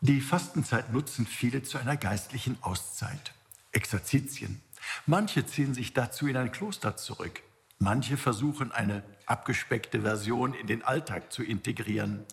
[0.00, 3.32] Die Fastenzeit nutzen viele zu einer geistlichen Auszeit.
[3.72, 4.62] Exerzitien.
[5.06, 7.42] Manche ziehen sich dazu in ein Kloster zurück.
[7.80, 12.24] Manche versuchen eine abgespeckte Version in den Alltag zu integrieren.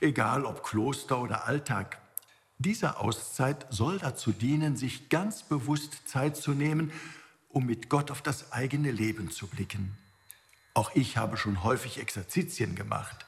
[0.00, 1.98] Egal ob Kloster oder Alltag,
[2.56, 6.90] diese Auszeit soll dazu dienen, sich ganz bewusst Zeit zu nehmen,
[7.50, 9.94] um mit Gott auf das eigene Leben zu blicken.
[10.72, 13.26] Auch ich habe schon häufig Exerzitien gemacht.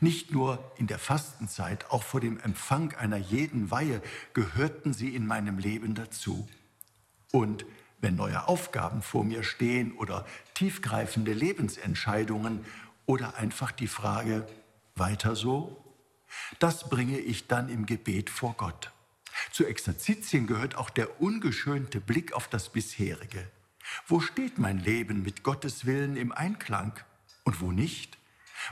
[0.00, 4.02] Nicht nur in der Fastenzeit, auch vor dem Empfang einer jeden Weihe
[4.32, 6.48] gehörten sie in meinem Leben dazu.
[7.30, 7.64] Und
[8.00, 12.64] wenn neue Aufgaben vor mir stehen oder tiefgreifende Lebensentscheidungen
[13.06, 14.46] oder einfach die Frage,
[14.94, 15.84] weiter so?
[16.58, 18.90] Das bringe ich dann im Gebet vor Gott.
[19.50, 23.46] Zu Exerzitien gehört auch der ungeschönte Blick auf das bisherige.
[24.06, 26.92] Wo steht mein Leben mit Gottes Willen im Einklang
[27.44, 28.18] und wo nicht?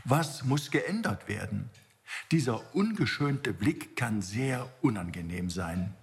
[0.05, 1.71] Was muss geändert werden?
[2.30, 5.95] Dieser ungeschönte Blick kann sehr unangenehm sein.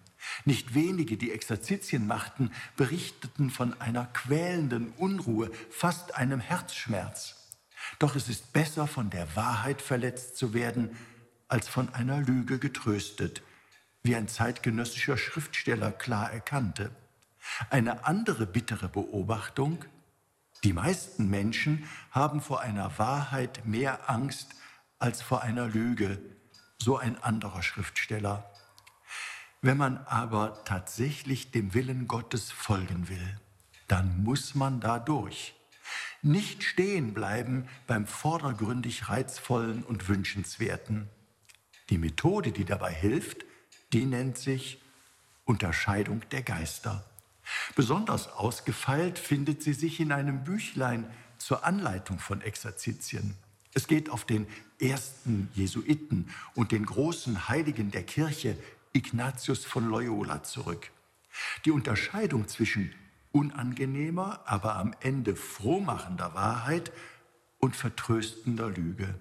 [0.46, 7.36] Nicht wenige, die Exerzitien machten, berichteten von einer quälenden Unruhe, fast einem Herzschmerz.
[8.00, 10.98] Doch es ist besser, von der Wahrheit verletzt zu werden,
[11.48, 13.42] als von einer Lüge getröstet,
[14.04, 16.92] wie ein zeitgenössischer Schriftsteller klar erkannte.
[17.70, 19.86] Eine andere bittere Beobachtung,
[20.64, 24.56] die meisten Menschen haben vor einer Wahrheit mehr Angst
[25.00, 26.20] als vor einer Lüge,
[26.80, 28.50] so ein anderer Schriftsteller.
[29.62, 33.40] Wenn man aber tatsächlich dem Willen Gottes folgen will,
[33.88, 35.56] dann muss man da durch.
[36.22, 41.10] Nicht stehen bleiben beim vordergründig reizvollen und wünschenswerten.
[41.90, 43.46] Die Methode, die dabei hilft,
[43.94, 44.82] die nennt sich
[45.46, 47.06] Unterscheidung der Geister.
[47.76, 51.06] Besonders ausgefeilt findet sie sich in einem Büchlein
[51.38, 53.36] zur Anleitung von Exerzitien.
[53.74, 54.48] Es geht auf den
[54.80, 58.58] ersten Jesuiten und den großen Heiligen der Kirche,
[58.94, 60.92] Ignatius von Loyola, zurück.
[61.66, 62.94] Die Unterscheidung zwischen
[63.32, 66.92] unangenehmer, aber am Ende frohmachender Wahrheit
[67.60, 69.14] und vertröstender Lüge.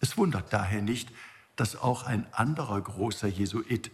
[0.00, 1.10] Es wundert daher nicht,
[1.56, 3.90] dass auch ein anderer großer Jesuit,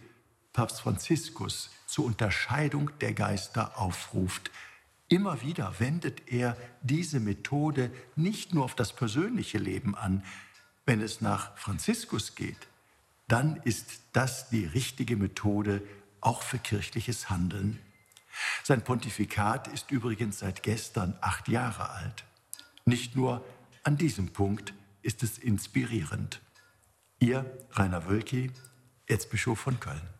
[0.55, 4.51] Papst Franziskus, zur Unterscheidung der Geister aufruft.
[5.09, 10.23] Immer wieder wendet er diese Methode nicht nur auf das persönliche Leben an.
[10.85, 12.69] Wenn es nach Franziskus geht,
[13.27, 15.83] dann ist das die richtige Methode
[16.21, 17.81] auch für kirchliches Handeln.
[18.63, 22.23] Sein Pontifikat ist übrigens seit gestern acht Jahre alt.
[22.85, 23.43] Nicht nur
[23.83, 26.39] an diesem Punkt ist es inspirierend.
[27.19, 28.51] Ihr Rainer Wölki,
[29.05, 30.14] Erzbischof von Köln.